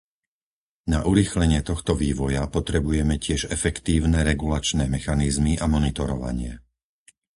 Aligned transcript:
Na 0.93 0.99
urýchlenie 1.11 1.59
tohto 1.69 1.91
vývoja 2.03 2.43
potrebujeme 2.55 3.15
tiež 3.25 3.41
efektívne 3.57 4.19
regulačné 4.31 4.83
mechanizmy 4.95 5.53
a 5.63 5.69
monitorovanie. 5.75 6.53